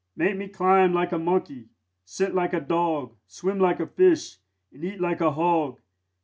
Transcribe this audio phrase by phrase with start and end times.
[0.15, 1.69] Make me climb like a monkey,
[2.05, 4.37] scent like a dog, Swim like a fish,
[4.73, 5.79] and eat like a hog.